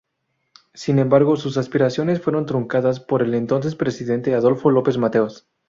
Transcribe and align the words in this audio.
Sin 0.73 0.97
embargo, 0.97 1.35
sus 1.35 1.57
aspiraciones 1.57 2.19
fueron 2.19 2.47
truncadas 2.47 2.99
por 2.99 3.21
el 3.21 3.35
entonces 3.35 3.75
presidente 3.75 4.33
Adolfo 4.33 4.71
López 4.71 4.97
Mateos. 4.97 5.45